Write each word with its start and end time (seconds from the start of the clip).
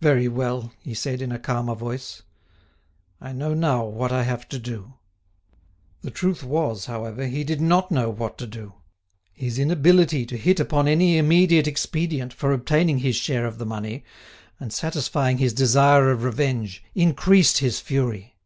"Very 0.00 0.28
well," 0.28 0.72
he 0.80 0.94
said, 0.94 1.20
in 1.20 1.30
a 1.30 1.38
calmer 1.38 1.74
voice, 1.74 2.22
"I 3.20 3.34
know 3.34 3.52
now 3.52 3.84
what 3.84 4.10
I 4.10 4.22
have 4.22 4.48
to 4.48 4.58
do." 4.58 4.94
The 6.00 6.10
truth 6.10 6.42
was, 6.42 6.86
however, 6.86 7.26
he 7.26 7.44
did 7.44 7.60
not 7.60 7.90
know 7.90 8.08
what 8.08 8.38
to 8.38 8.46
do. 8.46 8.76
His 9.34 9.58
inability 9.58 10.24
to 10.24 10.38
hit 10.38 10.58
upon 10.58 10.88
any 10.88 11.18
immediate 11.18 11.66
expedient 11.66 12.32
for 12.32 12.50
obtaining 12.52 13.00
his 13.00 13.16
share 13.16 13.44
of 13.44 13.58
the 13.58 13.66
money 13.66 14.04
and 14.58 14.72
satisfying 14.72 15.36
his 15.36 15.52
desire 15.52 16.10
of 16.10 16.24
revenge 16.24 16.82
increased 16.94 17.58
his 17.58 17.78
fury. 17.78 18.38